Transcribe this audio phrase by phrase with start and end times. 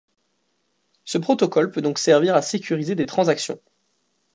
[1.05, 3.59] Ce protocole peut donc servir à sécuriser des transactions.